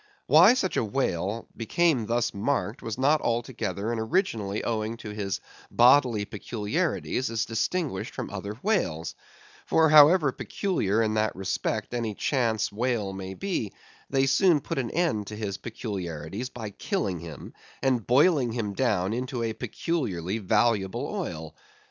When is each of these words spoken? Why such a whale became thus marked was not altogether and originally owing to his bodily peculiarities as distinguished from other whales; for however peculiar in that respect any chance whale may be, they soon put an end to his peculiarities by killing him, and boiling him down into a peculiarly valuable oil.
Why 0.25 0.55
such 0.55 0.77
a 0.77 0.83
whale 0.83 1.47
became 1.55 2.07
thus 2.07 2.33
marked 2.33 2.81
was 2.81 2.97
not 2.97 3.21
altogether 3.21 3.91
and 3.91 4.01
originally 4.01 4.63
owing 4.63 4.97
to 4.97 5.11
his 5.11 5.39
bodily 5.69 6.25
peculiarities 6.25 7.29
as 7.29 7.45
distinguished 7.45 8.15
from 8.15 8.31
other 8.31 8.53
whales; 8.63 9.13
for 9.67 9.89
however 9.91 10.31
peculiar 10.31 11.03
in 11.03 11.13
that 11.13 11.35
respect 11.35 11.93
any 11.93 12.15
chance 12.15 12.71
whale 12.71 13.13
may 13.13 13.35
be, 13.35 13.73
they 14.09 14.25
soon 14.25 14.59
put 14.59 14.79
an 14.79 14.89
end 14.89 15.27
to 15.27 15.35
his 15.35 15.57
peculiarities 15.57 16.49
by 16.49 16.71
killing 16.71 17.19
him, 17.19 17.53
and 17.83 18.07
boiling 18.07 18.53
him 18.53 18.73
down 18.73 19.13
into 19.13 19.43
a 19.43 19.53
peculiarly 19.53 20.39
valuable 20.39 21.05
oil. 21.13 21.53